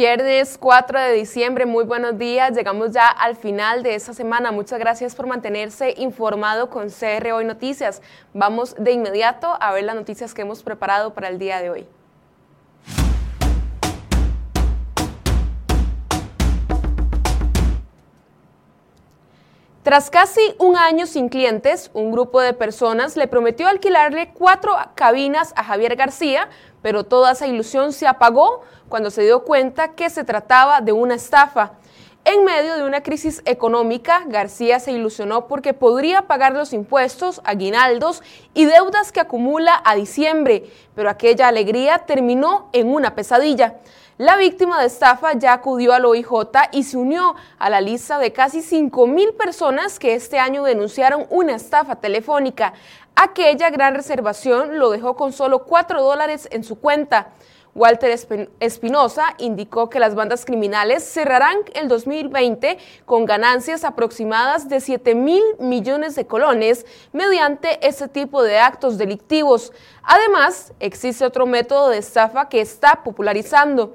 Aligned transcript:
Viernes 0.00 0.56
4 0.56 0.98
de 0.98 1.12
diciembre, 1.12 1.66
muy 1.66 1.84
buenos 1.84 2.16
días. 2.16 2.56
Llegamos 2.56 2.92
ya 2.92 3.06
al 3.06 3.36
final 3.36 3.82
de 3.82 3.96
esta 3.96 4.14
semana. 4.14 4.50
Muchas 4.50 4.78
gracias 4.78 5.14
por 5.14 5.26
mantenerse 5.26 5.92
informado 5.98 6.70
con 6.70 6.88
CR 6.88 7.32
Hoy 7.32 7.44
Noticias. 7.44 8.00
Vamos 8.32 8.74
de 8.78 8.92
inmediato 8.92 9.58
a 9.60 9.72
ver 9.74 9.84
las 9.84 9.96
noticias 9.96 10.32
que 10.32 10.40
hemos 10.40 10.62
preparado 10.62 11.12
para 11.12 11.28
el 11.28 11.38
día 11.38 11.60
de 11.60 11.68
hoy. 11.68 11.86
Tras 19.82 20.10
casi 20.10 20.40
un 20.58 20.76
año 20.76 21.06
sin 21.06 21.28
clientes, 21.30 21.90
un 21.94 22.12
grupo 22.12 22.40
de 22.40 22.52
personas 22.52 23.16
le 23.16 23.26
prometió 23.26 23.66
alquilarle 23.66 24.30
cuatro 24.32 24.76
cabinas 24.94 25.54
a 25.56 25.64
Javier 25.64 25.96
García, 25.96 26.48
pero 26.82 27.04
toda 27.04 27.32
esa 27.32 27.46
ilusión 27.46 27.92
se 27.92 28.06
apagó 28.06 28.62
cuando 28.88 29.10
se 29.10 29.22
dio 29.22 29.44
cuenta 29.44 29.92
que 29.92 30.10
se 30.10 30.24
trataba 30.24 30.80
de 30.80 30.92
una 30.92 31.14
estafa. 31.14 31.72
En 32.24 32.44
medio 32.44 32.76
de 32.76 32.84
una 32.84 33.02
crisis 33.02 33.40
económica, 33.46 34.24
García 34.26 34.78
se 34.78 34.92
ilusionó 34.92 35.48
porque 35.48 35.72
podría 35.72 36.22
pagar 36.22 36.52
los 36.52 36.74
impuestos, 36.74 37.40
aguinaldos 37.44 38.22
y 38.52 38.66
deudas 38.66 39.10
que 39.10 39.20
acumula 39.20 39.80
a 39.84 39.94
diciembre, 39.94 40.64
pero 40.94 41.08
aquella 41.08 41.48
alegría 41.48 42.00
terminó 42.00 42.68
en 42.74 42.92
una 42.92 43.14
pesadilla. 43.14 43.76
La 44.20 44.36
víctima 44.36 44.78
de 44.78 44.86
estafa 44.86 45.32
ya 45.32 45.54
acudió 45.54 45.94
al 45.94 46.04
OIJ 46.04 46.28
y 46.72 46.82
se 46.82 46.98
unió 46.98 47.36
a 47.58 47.70
la 47.70 47.80
lista 47.80 48.18
de 48.18 48.34
casi 48.34 48.60
5 48.60 49.06
mil 49.06 49.32
personas 49.32 49.98
que 49.98 50.12
este 50.12 50.38
año 50.38 50.62
denunciaron 50.62 51.24
una 51.30 51.54
estafa 51.54 51.96
telefónica. 51.96 52.74
Aquella 53.16 53.70
gran 53.70 53.94
reservación 53.94 54.78
lo 54.78 54.90
dejó 54.90 55.16
con 55.16 55.32
solo 55.32 55.64
4 55.64 56.02
dólares 56.02 56.48
en 56.52 56.64
su 56.64 56.78
cuenta. 56.78 57.28
Walter 57.74 58.10
Espinosa 58.58 59.34
indicó 59.38 59.88
que 59.88 60.00
las 60.00 60.14
bandas 60.14 60.44
criminales 60.44 61.04
cerrarán 61.04 61.58
el 61.74 61.88
2020 61.88 62.78
con 63.06 63.26
ganancias 63.26 63.84
aproximadas 63.84 64.68
de 64.68 64.80
7 64.80 65.14
mil 65.14 65.42
millones 65.58 66.16
de 66.16 66.26
colones 66.26 66.84
mediante 67.12 67.86
ese 67.86 68.08
tipo 68.08 68.42
de 68.42 68.58
actos 68.58 68.98
delictivos. 68.98 69.72
Además, 70.02 70.72
existe 70.80 71.24
otro 71.24 71.46
método 71.46 71.90
de 71.90 71.98
estafa 71.98 72.48
que 72.48 72.60
está 72.60 73.02
popularizando. 73.04 73.94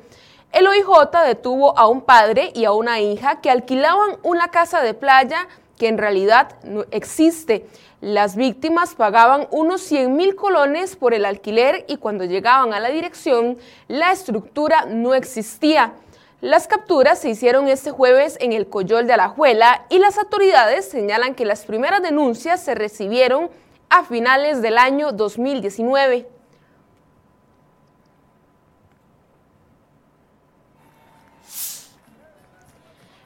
El 0.53 0.67
OIJ 0.67 0.87
detuvo 1.25 1.77
a 1.77 1.87
un 1.87 2.01
padre 2.01 2.51
y 2.55 2.63
a 2.63 2.71
una 2.71 3.01
hija 3.01 3.41
que 3.41 3.51
alquilaban 3.51 4.17
una 4.23 4.51
casa 4.51 4.81
de 4.81 4.93
playa 4.93 5.49
que 5.77 5.89
en 5.89 5.97
realidad 5.97 6.55
no 6.63 6.85
existe. 6.91 7.67
Las 8.05 8.35
víctimas 8.35 8.93
pagaban 8.93 9.47
unos 9.49 9.81
100 9.81 10.15
mil 10.15 10.35
colones 10.35 10.95
por 10.95 11.15
el 11.15 11.25
alquiler 11.25 11.85
y 11.87 11.97
cuando 11.97 12.23
llegaban 12.23 12.71
a 12.71 12.79
la 12.79 12.89
dirección, 12.89 13.57
la 13.87 14.11
estructura 14.11 14.85
no 14.85 15.15
existía. 15.15 15.93
Las 16.39 16.67
capturas 16.67 17.17
se 17.17 17.31
hicieron 17.31 17.67
este 17.67 17.89
jueves 17.89 18.37
en 18.39 18.53
el 18.53 18.67
Coyol 18.67 19.07
de 19.07 19.13
Alajuela 19.13 19.87
y 19.89 19.97
las 19.97 20.19
autoridades 20.19 20.87
señalan 20.87 21.33
que 21.33 21.45
las 21.45 21.65
primeras 21.65 22.03
denuncias 22.03 22.63
se 22.63 22.75
recibieron 22.75 23.49
a 23.89 24.03
finales 24.03 24.61
del 24.61 24.77
año 24.77 25.11
2019. 25.11 26.34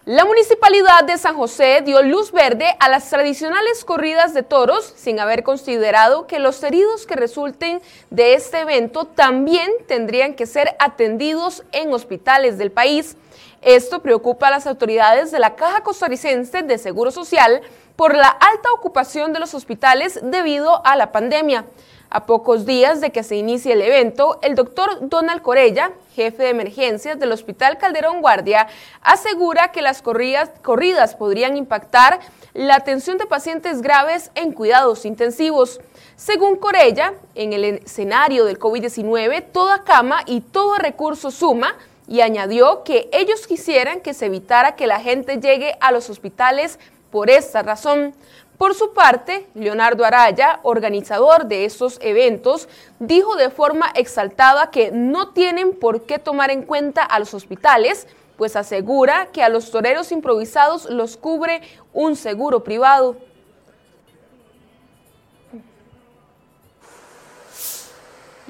La 0.10 0.26
municipalidad 0.26 1.04
de 1.04 1.20
San 1.20 1.36
José 1.36 1.84
dio 1.86 2.02
luz 2.02 2.32
verde 2.32 2.76
a 2.80 2.90
las 2.90 3.08
tradicionales 3.12 3.86
corridas 3.86 4.34
de 4.34 4.42
toros 4.42 4.92
sin 4.98 5.20
haber 5.20 5.44
considerado 5.44 6.26
que 6.26 6.40
los 6.40 6.64
heridos 6.64 7.06
que 7.06 7.16
resulten 7.16 7.80
de 8.10 8.34
este 8.34 8.62
evento 8.62 9.06
también 9.06 9.70
tendrían 9.88 10.34
que 10.34 10.48
ser 10.48 10.76
atendidos 10.80 11.64
en 11.74 11.94
hospitales 11.94 12.58
del 12.58 12.72
país. 12.72 13.18
Esto 13.62 14.02
preocupa 14.02 14.48
a 14.48 14.50
las 14.50 14.66
autoridades 14.66 15.30
de 15.30 15.38
la 15.38 15.54
Caja 15.56 15.84
Costarricense 15.84 16.64
de 16.64 16.80
Seguro 16.80 17.12
Social 17.12 17.62
por 17.96 18.16
la 18.16 18.30
alta 18.30 18.72
ocupación 18.74 19.32
de 19.32 19.40
los 19.40 19.54
hospitales 19.54 20.20
debido 20.24 20.84
a 20.88 20.96
la 20.96 21.12
pandemia. 21.12 21.66
A 22.12 22.26
pocos 22.26 22.66
días 22.66 23.02
de 23.02 23.12
que 23.12 23.22
se 23.22 23.36
inicie 23.36 23.74
el 23.74 23.84
evento, 23.84 24.40
el 24.42 24.56
doctor 24.56 24.98
Donald 25.02 25.44
Corella, 25.44 25.92
jefe 26.16 26.42
de 26.42 26.50
emergencias 26.50 27.20
del 27.20 27.32
Hospital 27.32 27.78
Calderón 27.78 28.22
Guardia, 28.22 28.68
asegura 29.02 29.72
que 29.72 29.84
las 29.84 30.02
corridas, 30.02 30.50
corridas 30.64 31.16
podrían 31.16 31.56
impactar 31.56 32.20
la 32.54 32.76
atención 32.76 33.20
de 33.20 33.28
pacientes 33.28 33.84
graves 33.84 34.32
en 34.34 34.54
cuidados 34.54 35.06
intensivos. 35.06 35.82
Según 36.16 36.56
Corella, 36.56 37.14
en 37.36 37.54
el 37.54 37.64
escenario 37.64 38.46
del 38.46 38.58
COVID-19, 38.58 39.46
toda 39.52 39.84
cama 39.84 40.24
y 40.26 40.42
todo 40.42 40.78
recurso 40.78 41.30
suma 41.30 41.76
y 42.08 42.22
añadió 42.22 42.84
que 42.84 43.08
ellos 43.14 43.46
quisieran 43.46 44.02
que 44.02 44.16
se 44.16 44.26
evitara 44.26 44.76
que 44.76 44.88
la 44.88 45.00
gente 45.00 45.40
llegue 45.40 45.78
a 45.80 45.92
los 45.92 46.10
hospitales 46.10 46.80
por 47.12 47.30
esta 47.30 47.62
razón. 47.62 48.16
Por 48.60 48.76
su 48.76 48.92
parte, 48.92 49.48
Leonardo 49.54 50.04
Araya, 50.04 50.60
organizador 50.64 51.46
de 51.46 51.64
estos 51.64 51.98
eventos, 52.02 52.68
dijo 53.00 53.38
de 53.38 53.50
forma 53.50 53.90
exaltada 53.96 54.70
que 54.70 54.92
no 54.92 55.30
tienen 55.30 55.72
por 55.72 56.02
qué 56.02 56.20
tomar 56.20 56.52
en 56.52 56.64
cuenta 56.64 57.04
a 57.04 57.20
los 57.20 57.34
hospitales, 57.34 58.06
pues 58.36 58.58
asegura 58.58 59.28
que 59.28 59.44
a 59.44 59.48
los 59.48 59.72
toreros 59.72 60.12
improvisados 60.12 60.90
los 60.90 61.16
cubre 61.16 61.62
un 61.94 62.18
seguro 62.18 62.66
privado. 62.66 63.16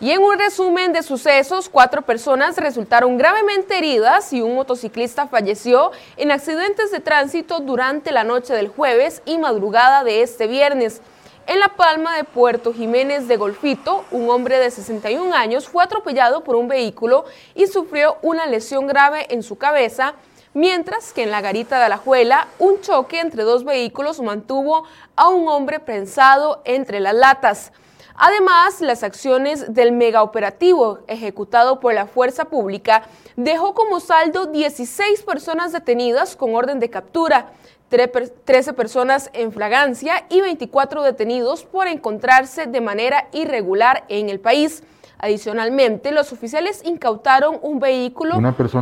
Y 0.02 0.12
en 0.12 0.22
un 0.22 0.40
resumen 0.40 0.94
de 0.94 1.04
sucesos, 1.04 1.68
cuatro 1.68 2.04
personas 2.04 2.56
resultaron 2.56 3.18
gravemente 3.18 3.78
heridas 3.78 4.32
y 4.32 4.42
un 4.42 4.56
motociclista 4.56 5.28
falleció 5.28 5.92
en 6.16 6.32
accidentes 6.32 6.90
de 6.92 7.02
tránsito 7.02 7.60
durante 7.60 8.14
la 8.14 8.24
noche 8.24 8.54
del 8.54 8.70
jueves 8.70 9.22
y 9.26 9.38
madrugada 9.38 10.06
de 10.06 10.22
este 10.22 10.48
viernes. 10.48 11.02
En 11.48 11.60
La 11.60 11.68
Palma 11.76 12.16
de 12.16 12.24
Puerto 12.24 12.74
Jiménez 12.74 13.28
de 13.28 13.36
Golfito, 13.36 14.06
un 14.12 14.30
hombre 14.30 14.60
de 14.60 14.72
61 14.72 15.36
años 15.36 15.68
fue 15.68 15.84
atropellado 15.84 16.46
por 16.46 16.56
un 16.56 16.70
vehículo 16.70 17.26
y 17.54 17.68
sufrió 17.68 18.20
una 18.22 18.46
lesión 18.46 18.88
grave 18.88 19.28
en 19.34 19.44
su 19.44 19.58
cabeza, 19.58 20.14
mientras 20.54 21.12
que 21.12 21.24
en 21.24 21.32
la 21.32 21.42
garita 21.42 21.78
de 21.78 21.86
Alajuela, 21.86 22.48
un 22.58 22.80
choque 22.80 23.20
entre 23.20 23.44
dos 23.44 23.66
vehículos 23.66 24.22
mantuvo 24.22 24.86
a 25.18 25.28
un 25.28 25.50
hombre 25.50 25.82
prensado 25.82 26.62
entre 26.64 27.02
las 27.02 27.16
latas. 27.16 27.74
Además, 28.22 28.82
las 28.82 29.04
acciones 29.04 29.74
del 29.74 29.94
megaoperativo 29.94 31.00
ejecutado 31.08 31.80
por 31.80 31.94
la 31.94 32.06
Fuerza 32.06 32.46
Pública 32.46 33.04
dejó 33.38 33.74
como 33.74 34.02
saldo 34.02 34.48
16 34.48 35.24
personas 35.24 35.72
detenidas 35.72 36.36
con 36.36 36.54
orden 36.54 36.82
de 36.82 36.90
captura, 36.90 37.54
13 37.88 38.74
personas 38.74 39.30
en 39.32 39.54
fragancia 39.54 40.26
y 40.30 40.42
24 40.42 41.02
detenidos 41.04 41.64
por 41.64 41.88
encontrarse 41.88 42.68
de 42.68 42.82
manera 42.82 43.30
irregular 43.32 44.04
en 44.10 44.28
el 44.28 44.42
país. 44.42 44.84
Adicionalmente, 45.18 46.12
los 46.12 46.34
oficiales 46.34 46.82
incautaron 46.84 47.58
un 47.62 47.80
vehículo 47.80 48.36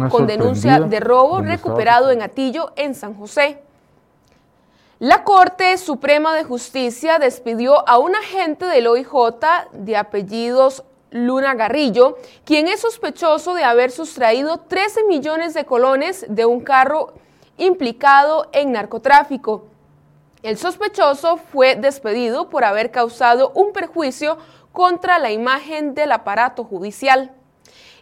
con 0.09 0.25
denuncia 0.25 0.79
de 0.79 0.99
robo 0.99 1.41
recuperado 1.41 2.09
en 2.09 2.23
Atillo, 2.23 2.71
en 2.75 2.95
San 2.95 3.13
José. 3.13 3.61
La 4.99 5.23
Corte 5.23 5.77
Suprema 5.77 6.33
de 6.33 6.43
Justicia 6.43 7.19
despidió 7.19 7.87
a 7.87 7.99
un 7.99 8.15
agente 8.15 8.65
del 8.65 8.87
OIJ 8.87 9.07
de 9.71 9.95
apellidos 9.95 10.83
Luna 11.11 11.53
Garrillo, 11.53 12.17
quien 12.45 12.67
es 12.67 12.79
sospechoso 12.79 13.53
de 13.53 13.63
haber 13.63 13.91
sustraído 13.91 14.57
13 14.57 15.03
millones 15.03 15.53
de 15.53 15.65
colones 15.65 16.25
de 16.29 16.47
un 16.47 16.61
carro 16.61 17.13
implicado 17.59 18.49
en 18.53 18.71
narcotráfico. 18.71 19.65
El 20.41 20.57
sospechoso 20.57 21.37
fue 21.37 21.75
despedido 21.75 22.49
por 22.49 22.63
haber 22.63 22.89
causado 22.89 23.51
un 23.53 23.73
perjuicio 23.73 24.39
contra 24.71 25.19
la 25.19 25.29
imagen 25.29 25.93
del 25.93 26.11
aparato 26.11 26.63
judicial 26.63 27.36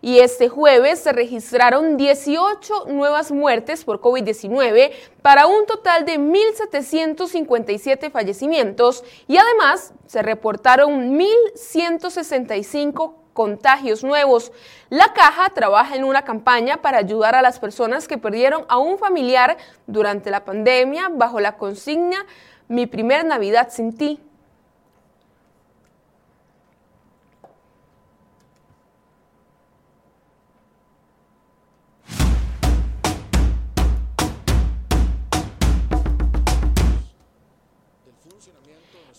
y 0.05 0.19
este 0.19 0.47
jueves 0.49 0.99
se 0.99 1.11
registraron 1.13 1.97
18 1.97 2.85
nuevas 2.89 3.31
muertes 3.31 3.83
por 3.83 4.01
COVID-19 4.01 4.91
para 5.23 5.47
un 5.47 5.65
total 5.65 6.05
de 6.05 6.19
1.757 6.19 8.11
fallecimientos 8.11 9.03
y 9.27 9.37
además 9.37 9.95
se 10.05 10.21
reportaron 10.21 11.17
1.165 11.17 13.15
contagios 13.33 14.03
nuevos. 14.03 14.51
La 14.89 15.11
caja 15.13 15.49
trabaja 15.49 15.95
en 15.95 16.03
una 16.03 16.21
campaña 16.21 16.83
para 16.83 16.99
ayudar 16.99 17.33
a 17.33 17.41
las 17.41 17.57
personas 17.57 18.07
que 18.07 18.19
perdieron 18.19 18.63
a 18.69 18.77
un 18.77 18.99
familiar 18.99 19.57
durante 19.87 20.29
la 20.29 20.45
pandemia 20.45 21.09
bajo 21.11 21.39
la 21.39 21.57
consigna 21.57 22.27
Mi 22.67 22.85
primer 22.85 23.25
Navidad 23.25 23.69
sin 23.71 23.97
ti. 23.97 24.19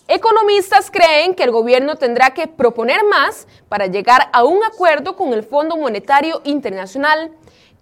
Economistas 0.09 0.89
creen 0.89 1.35
que 1.35 1.43
el 1.43 1.51
gobierno 1.51 1.97
tendrá 1.97 2.33
que 2.33 2.47
proponer 2.47 3.03
más 3.03 3.45
para 3.67 3.87
llegar 3.87 4.29
a 4.31 4.45
un 4.45 4.63
acuerdo 4.63 5.17
con 5.17 5.33
el 5.33 5.43
Fondo 5.43 5.75
Monetario 5.75 6.41
Internacional 6.45 7.31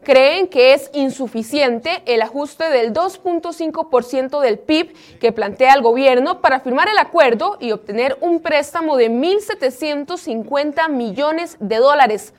creen 0.06 0.48
que 0.48 0.74
es 0.74 0.90
insuficiente 0.94 2.02
el 2.06 2.22
ajuste 2.22 2.70
del 2.70 2.94
2.5% 2.94 4.40
del 4.40 4.60
PIB 4.60 5.20
que 5.20 5.34
plantea 5.34 5.74
el 5.74 5.82
gobierno 5.82 6.42
para 6.42 6.62
firmar 6.62 6.88
el 6.88 6.98
acuerdo 6.98 7.58
y 7.60 7.72
obtener 7.72 8.18
un 8.22 8.40
préstamo 8.40 8.98
de 8.98 9.12
1.750 9.12 10.90
millones 10.90 11.58
de 11.60 11.78
dólares. 11.78 12.34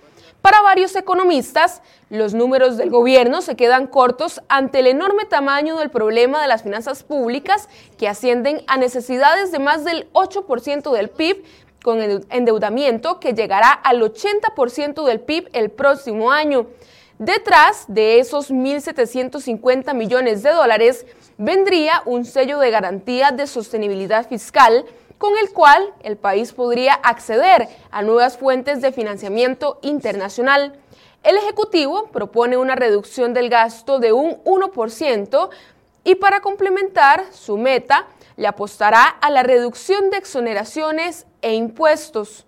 Para 0.46 0.62
varios 0.62 0.94
economistas, 0.94 1.82
los 2.08 2.32
números 2.32 2.76
del 2.76 2.88
gobierno 2.88 3.42
se 3.42 3.56
quedan 3.56 3.88
cortos 3.88 4.40
ante 4.48 4.78
el 4.78 4.86
enorme 4.86 5.24
tamaño 5.24 5.76
del 5.76 5.90
problema 5.90 6.40
de 6.40 6.46
las 6.46 6.62
finanzas 6.62 7.02
públicas 7.02 7.68
que 7.98 8.06
ascienden 8.06 8.62
a 8.68 8.76
necesidades 8.76 9.50
de 9.50 9.58
más 9.58 9.82
del 9.84 10.08
8% 10.12 10.92
del 10.92 11.08
PIB 11.10 11.42
con 11.82 11.98
endeudamiento 12.30 13.18
que 13.18 13.34
llegará 13.34 13.72
al 13.72 14.00
80% 14.00 15.04
del 15.04 15.18
PIB 15.18 15.48
el 15.52 15.70
próximo 15.70 16.30
año. 16.30 16.68
Detrás 17.18 17.86
de 17.88 18.20
esos 18.20 18.52
1.750 18.52 19.94
millones 19.94 20.44
de 20.44 20.50
dólares 20.50 21.06
vendría 21.38 22.02
un 22.04 22.24
sello 22.24 22.60
de 22.60 22.70
garantía 22.70 23.32
de 23.32 23.48
sostenibilidad 23.48 24.28
fiscal 24.28 24.84
con 25.18 25.36
el 25.38 25.50
cual 25.50 25.92
el 26.02 26.16
país 26.16 26.52
podría 26.52 26.94
acceder 26.94 27.68
a 27.90 28.02
nuevas 28.02 28.38
fuentes 28.38 28.80
de 28.80 28.92
financiamiento 28.92 29.78
internacional. 29.82 30.78
El 31.22 31.36
Ejecutivo 31.36 32.08
propone 32.12 32.56
una 32.56 32.74
reducción 32.74 33.34
del 33.34 33.48
gasto 33.48 33.98
de 33.98 34.12
un 34.12 34.42
1% 34.44 35.50
y 36.04 36.14
para 36.14 36.40
complementar 36.40 37.24
su 37.32 37.58
meta 37.58 38.06
le 38.36 38.46
apostará 38.46 39.04
a 39.04 39.30
la 39.30 39.42
reducción 39.42 40.10
de 40.10 40.18
exoneraciones 40.18 41.26
e 41.42 41.54
impuestos. 41.54 42.45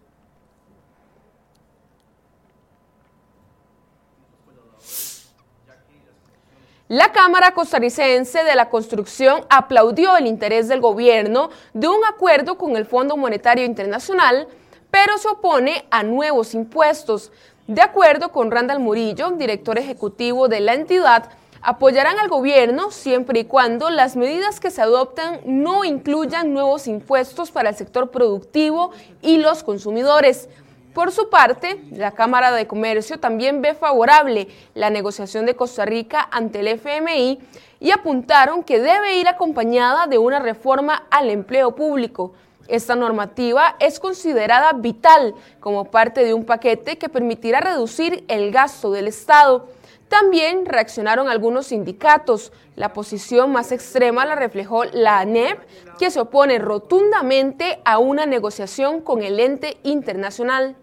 La 6.89 7.13
Cámara 7.13 7.51
costarricense 7.51 8.45
de 8.45 8.57
la 8.57 8.71
Construcción 8.71 9.45
aplaudió 9.51 10.17
el 10.17 10.27
interés 10.27 10.69
del 10.69 10.81
gobierno 10.81 11.51
de 11.75 11.87
un 11.87 12.03
acuerdo 12.07 12.57
con 12.57 12.79
el 12.79 12.87
Fondo 12.87 13.19
Monetario 13.19 13.67
Internacional, 13.67 14.49
pero 14.91 15.19
se 15.19 15.29
opone 15.29 15.85
a 15.91 16.03
nuevos 16.03 16.55
impuestos. 16.55 17.31
De 17.67 17.83
acuerdo 17.83 18.33
con 18.33 18.51
Randall 18.51 18.81
Murillo, 18.81 19.33
director 19.33 19.79
ejecutivo 19.79 20.49
de 20.49 20.61
la 20.61 20.73
entidad, 20.73 21.29
apoyarán 21.61 22.19
al 22.19 22.29
gobierno 22.29 22.91
siempre 22.91 23.41
y 23.41 23.45
cuando 23.45 23.91
las 23.91 24.17
medidas 24.17 24.59
que 24.59 24.71
se 24.71 24.81
adoptan 24.81 25.41
no 25.45 25.85
incluyan 25.85 26.55
nuevos 26.55 26.87
impuestos 26.87 27.51
para 27.51 27.69
el 27.69 27.77
sector 27.77 28.11
productivo 28.11 28.93
y 29.21 29.37
los 29.37 29.63
consumidores. 29.63 30.49
Por 30.99 31.13
su 31.13 31.31
parte, 31.31 31.81
la 31.93 32.11
Cámara 32.11 32.51
de 32.51 32.67
Comercio 32.67 33.21
también 33.21 33.63
ve 33.63 33.75
favorable 33.75 34.49
la 34.75 34.91
negociación 34.91 35.47
de 35.47 35.55
Costa 35.55 35.85
Rica 35.85 36.29
ante 36.33 36.59
el 36.59 36.67
FMI 36.67 37.39
y 37.79 37.93
apuntaron 37.93 38.65
que 38.65 38.81
debe 38.81 39.17
ir 39.17 39.29
acompañada 39.29 40.09
de 40.09 40.19
una 40.19 40.41
reforma 40.41 41.07
al 41.09 41.31
empleo 41.31 41.77
público. 41.77 42.33
Esta 42.67 42.97
normativa 42.97 43.77
es 43.79 44.01
considerada 44.01 44.73
vital 44.73 45.37
como 45.61 45.85
parte 45.85 46.25
de 46.25 46.35
un 46.35 46.45
paquete 46.45 46.99
que 46.99 47.09
permitirá 47.09 47.61
reducir 47.61 48.25
el 48.27 48.51
gasto 48.51 48.91
del 48.91 49.07
Estado. 49.07 49.69
También 50.09 50.67
reaccionaron 50.67 51.29
algunos 51.29 51.67
sindicatos. 51.67 52.51
La 52.75 52.93
posición 52.93 53.53
más 53.53 53.71
extrema 53.71 54.27
la 54.27 54.35
reflejó 54.35 54.85
la 54.85 55.21
ANEP, 55.21 55.61
que 55.97 56.11
se 56.11 56.19
opone 56.19 56.59
rotundamente 56.59 57.81
a 57.85 57.99
una 57.99 58.27
negociación 58.27 59.01
con 59.01 59.23
el 59.23 59.39
ente 59.39 59.77
internacional. 59.85 60.75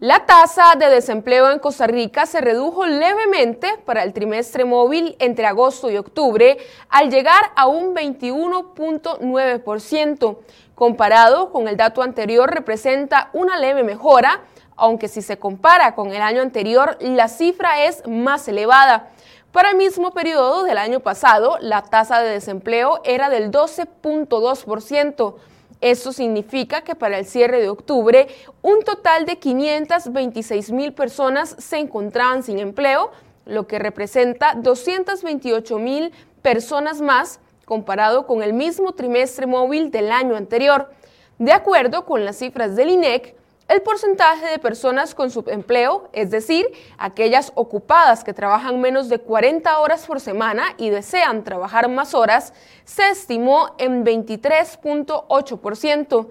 La 0.00 0.26
tasa 0.26 0.74
de 0.78 0.90
desempleo 0.90 1.50
en 1.50 1.58
Costa 1.58 1.86
Rica 1.86 2.26
se 2.26 2.42
redujo 2.42 2.84
levemente 2.84 3.78
para 3.86 4.02
el 4.02 4.12
trimestre 4.12 4.66
móvil 4.66 5.16
entre 5.20 5.46
agosto 5.46 5.90
y 5.90 5.96
octubre 5.96 6.58
al 6.90 7.10
llegar 7.10 7.52
a 7.56 7.66
un 7.66 7.94
21.9%. 7.94 10.36
Comparado 10.74 11.50
con 11.50 11.66
el 11.66 11.78
dato 11.78 12.02
anterior 12.02 12.50
representa 12.50 13.30
una 13.32 13.56
leve 13.56 13.84
mejora, 13.84 14.42
aunque 14.76 15.08
si 15.08 15.22
se 15.22 15.38
compara 15.38 15.94
con 15.94 16.12
el 16.12 16.20
año 16.20 16.42
anterior 16.42 16.98
la 17.00 17.28
cifra 17.28 17.86
es 17.86 18.06
más 18.06 18.46
elevada. 18.48 19.08
Para 19.50 19.70
el 19.70 19.78
mismo 19.78 20.10
periodo 20.10 20.64
del 20.64 20.76
año 20.76 21.00
pasado, 21.00 21.56
la 21.62 21.80
tasa 21.80 22.20
de 22.20 22.28
desempleo 22.28 23.00
era 23.04 23.30
del 23.30 23.50
12.2%. 23.50 25.36
Esto 25.80 26.12
significa 26.12 26.82
que 26.82 26.94
para 26.94 27.18
el 27.18 27.26
cierre 27.26 27.60
de 27.60 27.68
octubre, 27.68 28.28
un 28.62 28.82
total 28.82 29.26
de 29.26 29.38
526 29.38 30.72
mil 30.72 30.92
personas 30.94 31.54
se 31.58 31.78
encontraban 31.78 32.42
sin 32.42 32.58
empleo, 32.58 33.10
lo 33.44 33.66
que 33.66 33.78
representa 33.78 34.54
228 34.54 35.78
mil 35.78 36.12
personas 36.42 37.00
más 37.00 37.40
comparado 37.64 38.26
con 38.26 38.42
el 38.42 38.52
mismo 38.52 38.92
trimestre 38.92 39.46
móvil 39.46 39.90
del 39.90 40.12
año 40.12 40.36
anterior. 40.36 40.90
De 41.38 41.52
acuerdo 41.52 42.06
con 42.06 42.24
las 42.24 42.38
cifras 42.38 42.76
del 42.76 42.90
INEC, 42.90 43.36
el 43.68 43.82
porcentaje 43.82 44.46
de 44.46 44.60
personas 44.60 45.14
con 45.14 45.30
subempleo, 45.30 46.08
es 46.12 46.30
decir, 46.30 46.66
aquellas 46.98 47.50
ocupadas 47.56 48.22
que 48.22 48.32
trabajan 48.32 48.80
menos 48.80 49.08
de 49.08 49.18
40 49.18 49.80
horas 49.80 50.06
por 50.06 50.20
semana 50.20 50.74
y 50.76 50.90
desean 50.90 51.42
trabajar 51.42 51.88
más 51.88 52.14
horas, 52.14 52.52
se 52.84 53.08
estimó 53.08 53.74
en 53.78 54.04
23.8%. 54.04 56.28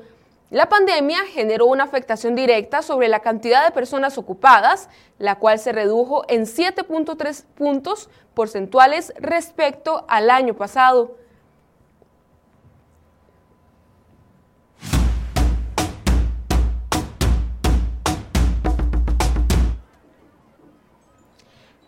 La 0.50 0.70
pandemia 0.70 1.26
generó 1.26 1.66
una 1.66 1.84
afectación 1.84 2.36
directa 2.36 2.82
sobre 2.82 3.10
la 3.10 3.20
cantidad 3.20 3.66
de 3.66 3.72
personas 3.72 4.18
ocupadas, 4.18 4.88
la 5.18 5.36
cual 5.36 5.60
se 5.60 5.74
redujo 5.74 6.24
en 6.30 6.44
7.3 6.44 7.44
puntos 7.56 8.10
porcentuales 8.34 9.12
respecto 9.18 10.06
al 10.08 10.30
año 10.30 10.54
pasado. 10.54 11.18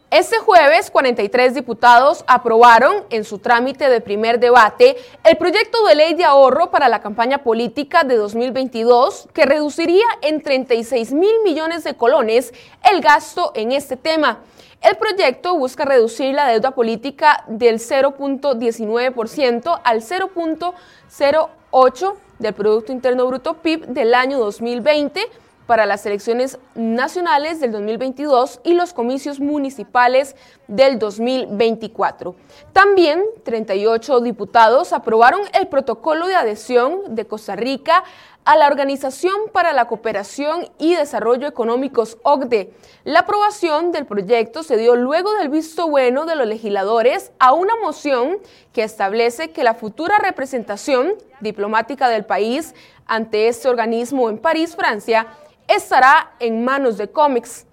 Este 0.10 0.38
jueves, 0.38 0.90
43 0.90 1.54
diputados 1.54 2.24
aprobaron 2.28 3.04
en 3.10 3.26
su 3.26 3.40
trámite 3.40 3.90
de 3.90 4.00
primer 4.00 4.40
debate 4.40 4.96
el 5.26 5.36
proyecto 5.36 5.86
de 5.86 5.96
ley 5.96 6.14
de 6.14 6.24
ahorro 6.24 6.72
para 6.72 6.88
la 6.88 7.02
campaña 7.02 7.40
política 7.40 8.06
de 8.06 8.16
2022 8.16 9.28
que 9.34 9.46
reduciría 9.46 10.06
en 10.22 10.42
36 10.42 11.12
mil 11.12 11.34
millones 11.44 11.84
de 11.84 11.96
colones 11.96 12.54
el 12.90 13.02
gasto 13.02 13.52
en 13.54 13.74
este 13.74 13.98
tema. 13.98 14.40
El 14.82 14.96
proyecto 14.96 15.58
busca 15.58 15.84
reducir 15.84 16.34
la 16.34 16.48
deuda 16.48 16.72
política 16.72 17.44
del 17.48 17.80
0.19% 17.80 19.82
al 19.84 20.02
0.08% 20.02 22.14
del 22.40 22.54
Producto 22.54 22.94
Interno 22.94 23.26
Bruto 23.26 23.56
PIB 23.56 23.88
del 23.88 24.14
año 24.14 24.40
2020 24.40 25.20
para 25.68 25.86
las 25.86 26.06
elecciones 26.06 26.58
nacionales 26.74 27.60
del 27.60 27.72
2022 27.74 28.62
y 28.64 28.74
los 28.74 28.94
comicios 28.94 29.40
municipales 29.40 30.36
del 30.68 30.98
2024. 30.98 32.36
También 32.74 33.24
38 33.44 34.22
diputados 34.22 34.94
aprobaron 34.94 35.42
el 35.54 35.68
protocolo 35.68 36.28
de 36.28 36.36
adhesión 36.36 37.16
de 37.16 37.26
Costa 37.26 37.56
Rica 37.56 38.04
a 38.48 38.56
la 38.56 38.68
Organización 38.68 39.36
para 39.52 39.74
la 39.74 39.90
Cooperación 39.90 40.70
y 40.80 40.96
Desarrollo 40.96 41.50
Económicos 41.50 42.18
OCDE. 42.24 42.72
La 43.04 43.20
aprobación 43.20 43.92
del 43.92 44.06
proyecto 44.06 44.64
se 44.64 44.78
dio 44.78 44.96
luego 44.96 45.34
del 45.34 45.50
visto 45.50 45.90
bueno 45.90 46.26
de 46.26 46.38
los 46.38 46.48
legisladores 46.48 47.34
a 47.40 47.52
una 47.52 47.74
moción 47.84 48.38
que 48.72 48.84
establece 48.84 49.52
que 49.52 49.66
la 49.66 49.74
futura 49.74 50.18
representación 50.20 51.16
diplomática 51.40 52.10
del 52.10 52.26
país 52.26 52.74
ante 53.06 53.48
este 53.48 53.68
organismo 53.68 54.30
en 54.30 54.38
París, 54.38 54.76
Francia, 54.76 55.28
estará 55.68 56.32
en 56.40 56.64
manos 56.64 56.98
de 56.98 57.10
cómics. 57.10 57.66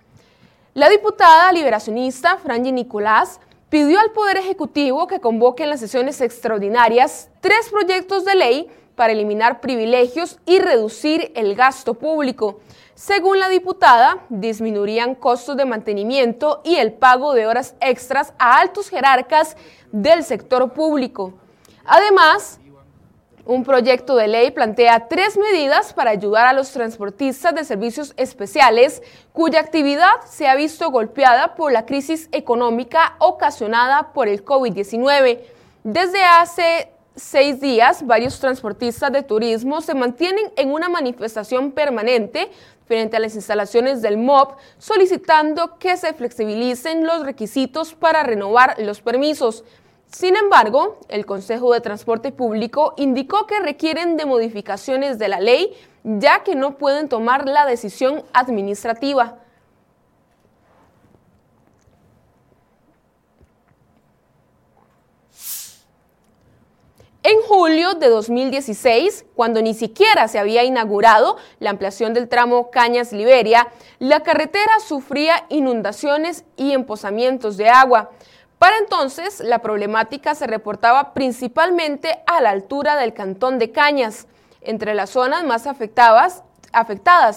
La 0.74 0.88
diputada 0.88 1.52
liberacionista 1.52 2.36
Franji 2.38 2.72
Nicolás 2.72 3.40
pidió 3.68 4.00
al 4.00 4.10
Poder 4.10 4.36
Ejecutivo 4.36 5.06
que 5.06 5.20
convoque 5.20 5.64
en 5.64 5.70
las 5.70 5.80
sesiones 5.80 6.20
extraordinarias 6.20 7.30
tres 7.40 7.68
proyectos 7.70 8.24
de 8.24 8.34
ley 8.34 8.70
para 8.94 9.12
eliminar 9.12 9.60
privilegios 9.60 10.38
y 10.46 10.58
reducir 10.58 11.32
el 11.34 11.54
gasto 11.54 11.94
público. 11.94 12.60
Según 12.94 13.40
la 13.40 13.48
diputada, 13.48 14.18
disminuirían 14.28 15.16
costos 15.16 15.56
de 15.56 15.64
mantenimiento 15.64 16.60
y 16.64 16.76
el 16.76 16.92
pago 16.92 17.34
de 17.34 17.46
horas 17.46 17.74
extras 17.80 18.32
a 18.38 18.58
altos 18.60 18.88
jerarcas 18.88 19.56
del 19.90 20.22
sector 20.22 20.72
público. 20.72 21.34
Además, 21.84 22.60
Un 23.46 23.62
proyecto 23.62 24.16
de 24.16 24.26
ley 24.26 24.50
plantea 24.52 25.06
tres 25.06 25.36
medidas 25.36 25.92
para 25.92 26.10
ayudar 26.10 26.46
a 26.46 26.54
los 26.54 26.70
transportistas 26.70 27.54
de 27.54 27.64
servicios 27.64 28.14
especiales 28.16 29.02
cuya 29.34 29.60
actividad 29.60 30.12
se 30.26 30.48
ha 30.48 30.54
visto 30.54 30.90
golpeada 30.90 31.54
por 31.54 31.70
la 31.70 31.84
crisis 31.84 32.30
económica 32.32 33.16
ocasionada 33.18 34.14
por 34.14 34.28
el 34.28 34.46
COVID-19. 34.46 35.40
Desde 35.82 36.24
hace 36.24 36.88
seis 37.16 37.60
días, 37.60 38.06
varios 38.06 38.40
transportistas 38.40 39.12
de 39.12 39.22
turismo 39.22 39.82
se 39.82 39.94
mantienen 39.94 40.50
en 40.56 40.72
una 40.72 40.88
manifestación 40.88 41.70
permanente 41.72 42.50
frente 42.86 43.18
a 43.18 43.20
las 43.20 43.34
instalaciones 43.34 44.00
del 44.00 44.16
MOB, 44.16 44.56
solicitando 44.78 45.78
que 45.78 45.98
se 45.98 46.14
flexibilicen 46.14 47.06
los 47.06 47.26
requisitos 47.26 47.92
para 47.92 48.22
renovar 48.22 48.76
los 48.78 49.02
permisos. 49.02 49.64
Sin 50.06 50.36
embargo, 50.36 50.98
el 51.08 51.26
Consejo 51.26 51.72
de 51.72 51.80
Transporte 51.80 52.30
Público 52.32 52.94
indicó 52.96 53.46
que 53.46 53.60
requieren 53.60 54.16
de 54.16 54.26
modificaciones 54.26 55.18
de 55.18 55.28
la 55.28 55.40
ley, 55.40 55.74
ya 56.04 56.44
que 56.44 56.54
no 56.54 56.78
pueden 56.78 57.08
tomar 57.08 57.48
la 57.48 57.66
decisión 57.66 58.22
administrativa. 58.32 59.38
En 67.26 67.40
julio 67.40 67.94
de 67.94 68.10
2016, 68.10 69.24
cuando 69.34 69.62
ni 69.62 69.72
siquiera 69.72 70.28
se 70.28 70.38
había 70.38 70.62
inaugurado 70.62 71.38
la 71.58 71.70
ampliación 71.70 72.12
del 72.12 72.28
tramo 72.28 72.70
Cañas-Liberia, 72.70 73.68
la 73.98 74.20
carretera 74.22 74.78
sufría 74.86 75.46
inundaciones 75.48 76.44
y 76.58 76.72
emposamientos 76.72 77.56
de 77.56 77.70
agua. 77.70 78.10
Para 78.64 78.78
entonces, 78.78 79.40
la 79.40 79.58
problemática 79.58 80.34
se 80.34 80.46
reportaba 80.46 81.12
principalmente 81.12 82.22
a 82.26 82.40
la 82.40 82.48
altura 82.48 82.96
del 82.96 83.12
cantón 83.12 83.58
de 83.58 83.72
Cañas. 83.72 84.26
Entre 84.62 84.94
las 84.94 85.10
zonas 85.10 85.44
más 85.44 85.66
afectadas, 85.66 86.42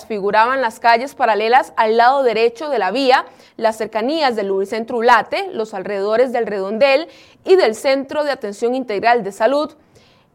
figuraban 0.08 0.62
las 0.62 0.80
calles 0.80 1.16
paralelas 1.16 1.74
al 1.76 1.98
lado 1.98 2.24
derecho 2.24 2.70
de 2.70 2.80
la 2.80 2.92
vía, 2.92 3.26
las 3.58 3.76
cercanías 3.76 4.38
del 4.38 4.48
Lubricentro 4.48 5.00
Ulate, 5.00 5.50
los 5.52 5.74
alrededores 5.74 6.32
del 6.32 6.48
Redondel 6.48 7.10
y 7.44 7.58
del 7.58 7.76
Centro 7.76 8.24
de 8.24 8.32
Atención 8.32 8.74
Integral 8.74 9.26
de 9.26 9.34
Salud. 9.34 9.76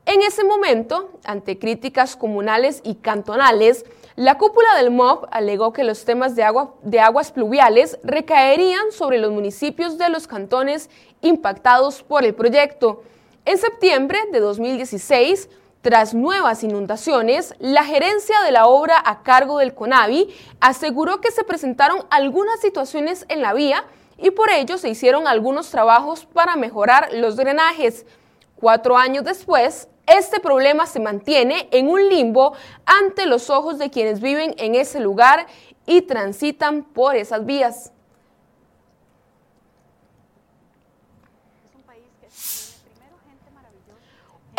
En 0.04 0.20
ese 0.20 0.44
momento, 0.44 1.18
ante 1.24 1.58
críticas 1.58 2.16
comunales 2.16 2.82
y 2.84 2.96
cantonales, 2.96 3.86
la 4.16 4.36
cúpula 4.36 4.76
del 4.76 4.90
MOB 4.90 5.26
alegó 5.30 5.72
que 5.72 5.84
los 5.84 6.04
temas 6.04 6.36
de, 6.36 6.42
agua, 6.42 6.74
de 6.82 7.00
aguas 7.00 7.32
pluviales 7.32 7.98
recaerían 8.02 8.92
sobre 8.92 9.18
los 9.18 9.32
municipios 9.32 9.96
de 9.96 10.10
los 10.10 10.26
cantones 10.26 10.90
impactados 11.22 12.02
por 12.02 12.24
el 12.24 12.34
proyecto. 12.34 13.02
En 13.46 13.56
septiembre 13.56 14.18
de 14.30 14.40
2016, 14.40 15.48
tras 15.80 16.14
nuevas 16.14 16.62
inundaciones, 16.62 17.54
la 17.58 17.84
gerencia 17.84 18.40
de 18.42 18.52
la 18.52 18.66
obra 18.66 19.02
a 19.04 19.22
cargo 19.22 19.58
del 19.58 19.74
CONAVI 19.74 20.28
aseguró 20.60 21.20
que 21.20 21.30
se 21.30 21.42
presentaron 21.42 22.04
algunas 22.10 22.60
situaciones 22.60 23.24
en 23.28 23.40
la 23.40 23.54
vía 23.54 23.84
y 24.18 24.30
por 24.30 24.50
ello 24.50 24.78
se 24.78 24.90
hicieron 24.90 25.26
algunos 25.26 25.70
trabajos 25.70 26.26
para 26.26 26.54
mejorar 26.54 27.08
los 27.14 27.36
drenajes. 27.36 28.06
Cuatro 28.56 28.96
años 28.96 29.24
después, 29.24 29.88
este 30.06 30.40
problema 30.40 30.86
se 30.86 31.00
mantiene 31.00 31.68
en 31.70 31.88
un 31.88 32.08
limbo 32.08 32.54
ante 32.84 33.26
los 33.26 33.50
ojos 33.50 33.78
de 33.78 33.90
quienes 33.90 34.20
viven 34.20 34.54
en 34.58 34.74
ese 34.74 35.00
lugar 35.00 35.46
y 35.86 36.02
transitan 36.02 36.82
por 36.82 37.16
esas 37.16 37.44
vías. 37.46 37.92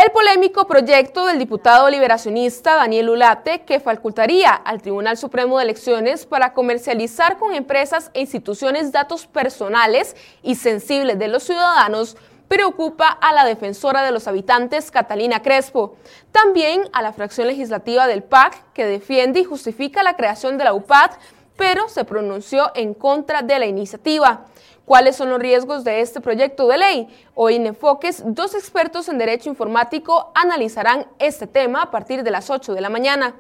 El 0.04 0.12
polémico 0.12 0.68
proyecto 0.68 1.26
del 1.28 1.40
diputado 1.40 1.90
liberacionista 1.90 2.76
Daniel 2.76 3.12
Ulate, 3.12 3.62
que 3.62 3.80
facultaría 3.80 4.52
al 4.52 4.82
Tribunal 4.82 5.18
Supremo 5.18 5.58
de 5.58 5.64
Elecciones 5.64 6.26
para 6.26 6.52
comercializar 6.52 7.38
con 7.38 7.54
empresas 7.54 8.12
e 8.14 8.20
instituciones 8.20 8.92
datos 8.92 9.28
personales 9.28 10.18
y 10.42 10.56
sensibles 10.56 11.18
de 11.20 11.30
los 11.30 11.44
ciudadanos, 11.44 12.18
preocupa 12.54 13.08
a 13.08 13.34
la 13.34 13.46
defensora 13.46 14.04
de 14.04 14.12
los 14.12 14.28
habitantes, 14.28 14.92
Catalina 14.92 15.42
Crespo. 15.42 15.96
También 16.32 16.84
a 16.94 17.02
la 17.02 17.12
fracción 17.12 17.48
legislativa 17.48 18.06
del 18.06 18.22
PAC, 18.22 18.74
que 18.74 18.86
defiende 18.86 19.40
y 19.40 19.44
justifica 19.44 20.04
la 20.04 20.16
creación 20.16 20.60
de 20.60 20.66
la 20.66 20.76
UPAD, 20.76 21.14
pero 21.58 21.90
se 21.90 22.06
pronunció 22.06 22.72
en 22.76 22.94
contra 22.94 23.42
de 23.42 23.58
la 23.58 23.66
iniciativa. 23.66 24.46
¿Cuáles 24.86 25.16
son 25.16 25.32
los 25.32 25.40
riesgos 25.40 25.84
de 25.84 26.02
este 26.02 26.22
proyecto 26.22 26.68
de 26.68 26.78
ley? 26.78 27.08
Hoy 27.34 27.56
en 27.56 27.66
Enfoques, 27.66 28.22
dos 28.24 28.54
expertos 28.54 29.10
en 29.10 29.18
Derecho 29.18 29.50
Informático 29.50 30.32
analizarán 30.36 31.08
este 31.18 31.48
tema 31.48 31.82
a 31.82 31.90
partir 31.90 32.22
de 32.22 32.30
las 32.30 32.52
8 32.52 32.76
de 32.76 32.82
la 32.82 32.90
mañana. 32.90 33.34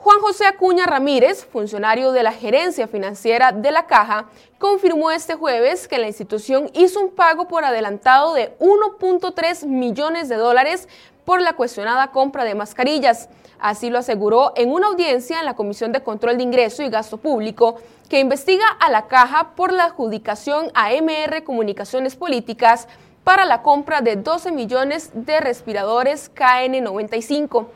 Juan 0.00 0.20
José 0.20 0.46
Acuña 0.46 0.86
Ramírez, 0.86 1.44
funcionario 1.44 2.12
de 2.12 2.22
la 2.22 2.30
gerencia 2.30 2.86
financiera 2.86 3.50
de 3.50 3.72
la 3.72 3.88
Caja, 3.88 4.26
confirmó 4.58 5.10
este 5.10 5.34
jueves 5.34 5.88
que 5.88 5.98
la 5.98 6.06
institución 6.06 6.70
hizo 6.72 7.00
un 7.00 7.10
pago 7.10 7.48
por 7.48 7.64
adelantado 7.64 8.32
de 8.32 8.56
1.3 8.60 9.66
millones 9.66 10.28
de 10.28 10.36
dólares 10.36 10.88
por 11.24 11.42
la 11.42 11.54
cuestionada 11.54 12.12
compra 12.12 12.44
de 12.44 12.54
mascarillas. 12.54 13.28
Así 13.58 13.90
lo 13.90 13.98
aseguró 13.98 14.52
en 14.54 14.70
una 14.70 14.86
audiencia 14.86 15.40
en 15.40 15.46
la 15.46 15.56
Comisión 15.56 15.90
de 15.90 16.04
Control 16.04 16.36
de 16.36 16.44
Ingreso 16.44 16.84
y 16.84 16.90
Gasto 16.90 17.16
Público, 17.16 17.80
que 18.08 18.20
investiga 18.20 18.66
a 18.78 18.90
la 18.90 19.08
Caja 19.08 19.56
por 19.56 19.72
la 19.72 19.86
adjudicación 19.86 20.70
a 20.74 20.92
MR 20.92 21.42
Comunicaciones 21.42 22.14
Políticas 22.14 22.86
para 23.24 23.44
la 23.44 23.62
compra 23.62 24.00
de 24.00 24.14
12 24.14 24.52
millones 24.52 25.10
de 25.12 25.40
respiradores 25.40 26.32
KN95. 26.36 27.66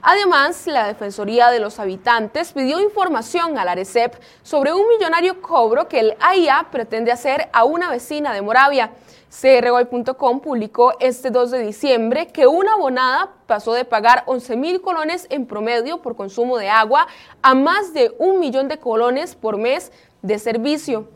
Además, 0.00 0.66
la 0.66 0.86
Defensoría 0.86 1.50
de 1.50 1.58
los 1.58 1.80
Habitantes 1.80 2.52
pidió 2.52 2.80
información 2.80 3.58
a 3.58 3.64
la 3.64 3.72
ARECEP 3.72 4.14
sobre 4.42 4.72
un 4.72 4.86
millonario 4.88 5.42
cobro 5.42 5.88
que 5.88 5.98
el 6.00 6.16
AIA 6.20 6.68
pretende 6.70 7.10
hacer 7.10 7.48
a 7.52 7.64
una 7.64 7.90
vecina 7.90 8.32
de 8.32 8.42
Moravia. 8.42 8.92
CROI.com 9.28 10.40
publicó 10.40 10.94
este 11.00 11.30
2 11.30 11.50
de 11.50 11.58
diciembre 11.58 12.28
que 12.28 12.46
una 12.46 12.74
abonada 12.74 13.32
pasó 13.46 13.72
de 13.72 13.84
pagar 13.84 14.22
11 14.26 14.56
mil 14.56 14.80
colones 14.80 15.26
en 15.30 15.46
promedio 15.46 16.00
por 16.00 16.16
consumo 16.16 16.56
de 16.58 16.70
agua 16.70 17.08
a 17.42 17.54
más 17.54 17.92
de 17.92 18.14
un 18.18 18.38
millón 18.38 18.68
de 18.68 18.78
colones 18.78 19.34
por 19.34 19.58
mes 19.58 19.92
de 20.22 20.38
servicio. 20.38 21.08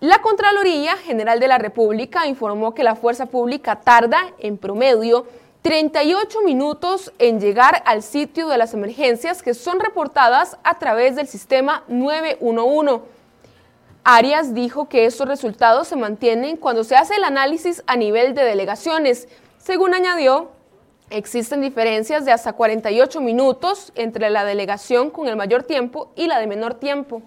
La 0.00 0.22
Contraloría 0.22 0.96
General 0.96 1.38
de 1.38 1.48
la 1.48 1.58
República 1.58 2.26
informó 2.26 2.74
que 2.74 2.82
la 2.82 2.96
fuerza 2.96 3.26
pública 3.26 3.80
tarda 3.80 4.32
en 4.38 4.56
promedio 4.56 5.26
38 5.62 6.40
minutos 6.40 7.12
en 7.18 7.38
llegar 7.38 7.82
al 7.84 8.02
sitio 8.02 8.48
de 8.48 8.56
las 8.56 8.72
emergencias 8.72 9.42
que 9.42 9.52
son 9.52 9.78
reportadas 9.78 10.56
a 10.64 10.78
través 10.78 11.16
del 11.16 11.28
sistema 11.28 11.84
911. 11.88 13.04
Arias 14.02 14.54
dijo 14.54 14.88
que 14.88 15.04
estos 15.04 15.28
resultados 15.28 15.88
se 15.88 15.96
mantienen 15.96 16.56
cuando 16.56 16.82
se 16.82 16.96
hace 16.96 17.16
el 17.16 17.24
análisis 17.24 17.82
a 17.86 17.96
nivel 17.96 18.34
de 18.34 18.42
delegaciones. 18.42 19.28
Según 19.58 19.92
añadió, 19.92 20.48
existen 21.10 21.60
diferencias 21.60 22.24
de 22.24 22.32
hasta 22.32 22.54
48 22.54 23.20
minutos 23.20 23.92
entre 23.96 24.30
la 24.30 24.46
delegación 24.46 25.10
con 25.10 25.28
el 25.28 25.36
mayor 25.36 25.64
tiempo 25.64 26.10
y 26.16 26.26
la 26.26 26.38
de 26.38 26.46
menor 26.46 26.72
tiempo. 26.72 27.20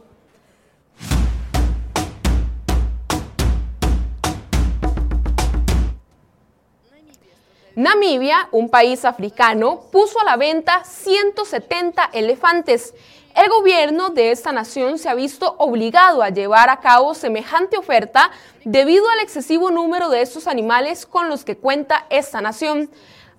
Namibia, 7.76 8.50
un 8.52 8.70
país 8.70 9.04
africano, 9.04 9.82
puso 9.92 10.20
a 10.22 10.24
la 10.24 10.38
venta 10.38 10.84
170 10.84 12.12
elefantes. 12.14 12.94
El 13.36 13.50
gobierno 13.50 14.12
de 14.12 14.30
esta 14.30 14.52
nación 14.52 15.00
se 15.00 15.10
ha 15.10 15.16
visto 15.16 15.56
obligado 15.58 16.22
a 16.22 16.30
llevar 16.30 16.70
a 16.70 16.82
cabo 16.82 17.16
semejante 17.16 17.76
oferta 17.78 18.30
debido 18.64 19.10
al 19.10 19.22
excesivo 19.22 19.72
número 19.72 20.10
de 20.10 20.22
estos 20.22 20.46
animales 20.46 21.08
con 21.08 21.30
los 21.30 21.44
que 21.44 21.58
cuenta 21.58 22.06
esta 22.12 22.42
nación. 22.42 22.92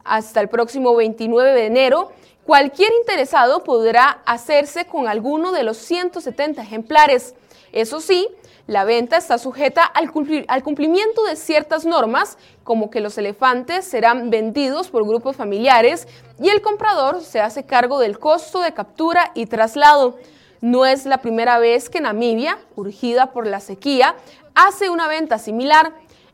Hasta 0.02 0.40
el 0.40 0.48
próximo 0.48 0.96
29 0.96 1.52
de 1.52 1.66
enero, 1.66 2.10
cualquier 2.44 2.92
interesado 3.00 3.62
podrá 3.62 4.22
hacerse 4.26 4.84
con 4.86 5.06
alguno 5.06 5.52
de 5.52 5.62
los 5.62 5.76
170 5.76 6.60
ejemplares. 6.60 7.36
Eso 7.70 8.00
sí, 8.00 8.28
la 8.66 8.84
venta 8.84 9.18
está 9.18 9.36
sujeta 9.36 9.84
al, 9.84 10.10
cumplimiento 10.10 11.24
de 11.24 11.36
ciertas 11.36 11.84
normas, 11.84 12.38
como 12.62 12.88
que 12.88 13.00
los 13.00 13.18
elefantes 13.18 13.84
serán 13.84 14.30
vendidos 14.30 14.88
por 14.88 15.06
grupos 15.06 15.36
familiares 15.36 16.08
y 16.40 16.48
el 16.48 16.62
comprador 16.62 17.20
se 17.20 17.40
hace 17.40 17.66
cargo 17.66 17.98
del 17.98 18.18
costo 18.18 18.62
de 18.62 18.72
captura 18.72 19.32
y 19.34 19.46
traslado. 19.46 20.18
No 20.62 20.86
es 20.86 21.04
la 21.04 21.18
primera 21.18 21.58
vez 21.58 21.90
que 21.90 22.00
Namibia, 22.00 22.58
urgida 22.74 23.32
por 23.32 23.46
la 23.46 23.60
sequía, 23.60 24.14
hace 24.54 24.88
una 24.88 25.08
venta 25.08 25.38
similar. 25.38 25.92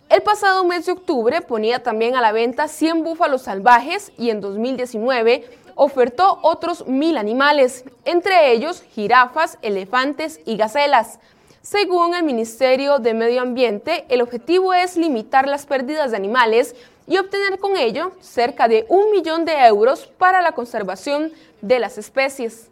El 0.09 0.23
pasado 0.23 0.63
mes 0.63 0.87
de 0.87 0.93
octubre 0.93 1.41
ponía 1.41 1.83
también 1.83 2.15
a 2.15 2.21
la 2.21 2.31
venta 2.31 2.69
100 2.69 3.03
búfalos 3.03 3.43
salvajes 3.43 4.13
y 4.17 4.31
en 4.31 4.41
2019 4.41 5.51
ofertó 5.75 6.39
otros 6.43 6.87
mil 6.87 7.17
animales, 7.17 7.85
entre 8.05 8.53
ellos 8.53 8.83
jirafas, 8.83 9.59
elefantes 9.63 10.39
y 10.45 10.57
gacelas. 10.57 11.19
Según 11.63 12.15
el 12.15 12.23
Ministerio 12.23 13.01
de 13.01 13.13
Medio 13.13 13.43
Ambiente, 13.43 14.07
el 14.09 14.23
objetivo 14.23 14.73
es 14.73 14.97
limitar 14.97 15.47
las 15.47 15.67
pérdidas 15.67 16.11
de 16.11 16.17
animales 16.17 16.75
y 17.07 17.19
obtener 17.19 17.59
con 17.59 17.77
ello 17.77 18.13
cerca 18.21 18.67
de 18.67 18.87
un 18.89 19.11
millón 19.11 19.45
de 19.45 19.53
euros 19.67 20.07
para 20.07 20.41
la 20.41 20.53
conservación 20.53 21.33
de 21.61 21.79
las 21.79 21.99
especies. 21.99 22.71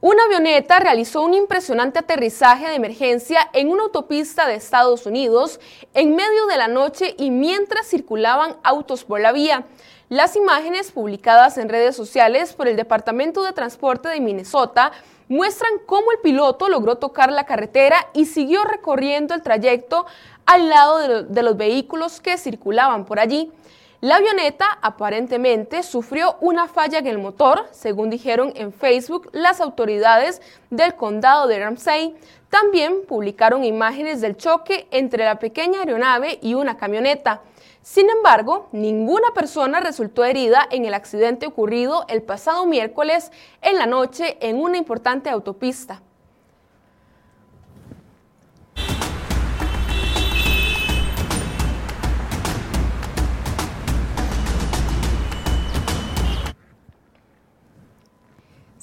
Una 0.00 0.24
avioneta 0.24 0.78
realizó 0.78 1.22
un 1.22 1.34
impresionante 1.34 1.98
aterrizaje 1.98 2.68
de 2.68 2.76
emergencia 2.76 3.48
en 3.52 3.68
una 3.68 3.82
autopista 3.82 4.46
de 4.46 4.54
Estados 4.54 5.06
Unidos 5.06 5.58
en 5.94 6.16
medio 6.16 6.46
de 6.46 6.56
la 6.56 6.68
noche 6.68 7.14
y 7.18 7.30
mientras 7.30 7.88
circulaban 7.88 8.56
autos 8.62 9.04
por 9.04 9.20
la 9.20 9.32
vía. 9.32 9.66
Las 10.08 10.36
imágenes 10.36 10.90
publicadas 10.90 11.58
en 11.58 11.68
redes 11.68 11.94
sociales 11.94 12.54
por 12.54 12.66
el 12.66 12.76
Departamento 12.76 13.44
de 13.44 13.52
Transporte 13.52 14.08
de 14.08 14.20
Minnesota 14.20 14.90
muestran 15.28 15.72
cómo 15.84 16.12
el 16.12 16.18
piloto 16.20 16.70
logró 16.70 16.96
tocar 16.96 17.30
la 17.30 17.44
carretera 17.44 18.08
y 18.14 18.24
siguió 18.24 18.64
recorriendo 18.64 19.34
el 19.34 19.42
trayecto 19.42 20.06
al 20.46 20.70
lado 20.70 21.24
de, 21.24 21.42
los 21.42 21.58
vehículos 21.58 22.22
que 22.22 22.38
circulaban 22.38 23.04
por 23.04 23.20
allí. 23.20 23.52
La 24.00 24.16
avioneta 24.16 24.78
aparentemente 24.80 25.82
sufrió 25.82 26.38
una 26.40 26.68
falla 26.68 27.00
en 27.00 27.06
el 27.06 27.18
motor, 27.18 27.66
según 27.72 28.08
dijeron 28.08 28.54
en 28.56 28.72
Facebook 28.72 29.28
las 29.32 29.60
autoridades 29.60 30.40
del 30.70 30.94
condado 30.94 31.46
de 31.48 31.58
Ramsey. 31.58 32.16
También 32.48 33.02
publicaron 33.06 33.62
imágenes 33.62 34.22
del 34.22 34.38
choque 34.38 34.88
entre 34.90 35.26
la 35.26 35.38
pequeña 35.38 35.80
aeronave 35.80 36.38
y 36.40 36.54
una 36.54 36.78
camioneta. 36.78 37.42
Sin 37.82 38.10
embargo, 38.10 38.68
ninguna 38.72 39.32
persona 39.34 39.80
resultó 39.80 40.24
herida 40.24 40.66
en 40.70 40.84
el 40.84 40.94
accidente 40.94 41.46
ocurrido 41.46 42.04
el 42.08 42.22
pasado 42.22 42.66
miércoles 42.66 43.30
en 43.62 43.78
la 43.78 43.86
noche 43.86 44.36
en 44.40 44.60
una 44.60 44.76
importante 44.76 45.30
autopista. 45.30 46.02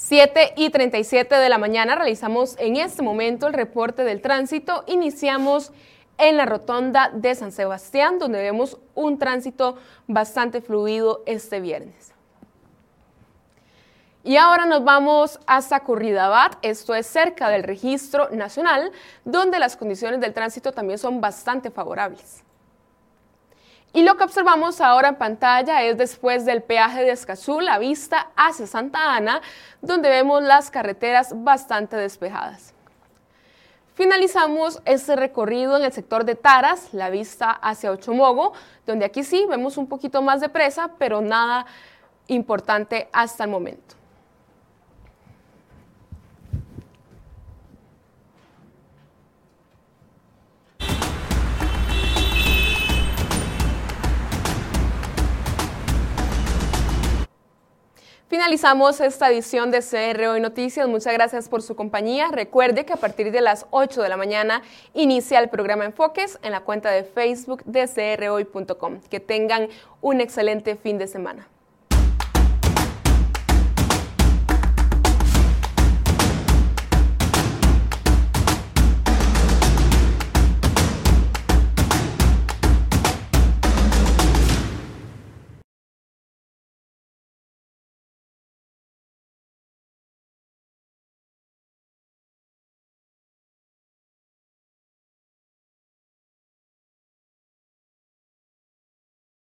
Siete 0.08 0.54
y 0.56 0.70
37 0.70 1.34
de 1.34 1.50
la 1.50 1.58
mañana 1.58 1.96
realizamos 1.96 2.56
en 2.60 2.76
este 2.76 3.02
momento 3.02 3.48
el 3.48 3.54
reporte 3.54 4.04
del 4.04 4.22
tránsito. 4.22 4.84
Iniciamos 4.86 5.72
en 6.18 6.38
la 6.38 6.46
rotonda 6.46 7.10
de 7.14 7.36
San 7.36 7.52
Sebastián, 7.52 8.20
donde 8.20 8.42
vemos 8.42 8.78
un 8.94 9.18
tránsito 9.18 9.78
bastante 10.08 10.62
fluido 10.62 11.24
este 11.26 11.60
viernes. 11.60 12.14
Y 14.24 14.38
ahora 14.38 14.66
nos 14.66 14.84
vamos 14.84 15.40
hasta 15.46 15.82
Curridabat, 15.82 16.58
esto 16.64 16.96
es 16.96 17.06
cerca 17.06 17.50
del 17.50 17.64
registro 17.64 18.30
nacional, 18.32 18.92
donde 19.24 19.60
las 19.60 19.78
condiciones 19.78 20.20
del 20.20 20.34
tránsito 20.34 20.72
también 20.72 20.98
son 20.98 21.22
bastante 21.22 21.70
favorables. 21.70 22.44
Y 23.96 24.04
lo 24.04 24.18
que 24.18 24.26
observamos 24.26 24.82
ahora 24.82 25.08
en 25.08 25.16
pantalla 25.16 25.82
es 25.84 25.98
después 25.98 26.44
del 26.44 26.62
peaje 26.64 27.04
de 27.04 27.12
Escazú, 27.12 27.62
la 27.62 27.80
vista 27.80 28.28
hacia 28.36 28.68
Santa 28.68 29.16
Ana, 29.16 29.42
donde 29.82 30.10
vemos 30.10 30.44
las 30.44 30.70
carreteras 30.70 31.32
bastante 31.34 31.96
despejadas. 31.96 32.75
Finalizamos 33.96 34.82
este 34.84 35.16
recorrido 35.16 35.78
en 35.78 35.86
el 35.86 35.94
sector 35.94 36.26
de 36.26 36.36
Taras, 36.36 36.94
la 36.94 37.10
vista 37.10 37.50
hacia 37.50 37.92
Ochomogo, 37.92 38.52
donde 38.86 39.06
aquí 39.06 39.24
sí 39.24 39.46
vemos 39.50 39.78
un 39.78 39.88
poquito 39.88 40.22
más 40.22 40.42
de 40.42 40.50
presa, 40.50 40.92
pero 41.00 41.22
nada 41.22 41.66
importante 42.28 43.08
hasta 43.14 43.46
el 43.46 43.52
momento. 43.52 43.96
Finalizamos 58.28 59.02
esta 59.02 59.30
edición 59.30 59.70
de 59.70 59.82
CR 59.82 60.26
Hoy 60.26 60.42
Noticias. 60.42 60.88
Muchas 60.88 61.14
gracias 61.14 61.48
por 61.48 61.62
su 61.62 61.76
compañía. 61.76 62.30
Recuerde 62.32 62.84
que 62.84 62.94
a 62.94 62.98
partir 62.98 63.32
de 63.32 63.40
las 63.40 63.68
8 63.70 64.02
de 64.02 64.10
la 64.10 64.18
mañana 64.18 64.64
inicia 64.96 65.38
el 65.38 65.48
programa 65.50 65.86
Enfoques 65.86 66.40
en 66.42 66.52
la 66.52 66.62
cuenta 66.62 66.90
de 66.90 67.04
Facebook 67.04 67.64
de 67.66 67.88
crhoy.com. 67.88 69.00
Que 69.12 69.20
tengan 69.20 69.70
un 70.02 70.22
excelente 70.22 70.76
fin 70.76 70.98
de 70.98 71.06
semana. 71.06 71.48